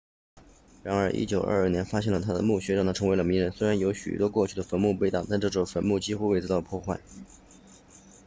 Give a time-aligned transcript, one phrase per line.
[0.81, 6.99] 然而1922年发现了他的墓穴让他成了名人虽然有许多过去的坟墓被盗但这座坟墓几乎未遭破坏